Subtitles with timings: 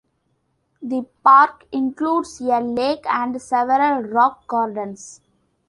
[0.81, 5.21] The park includes a lake and several rock gardens.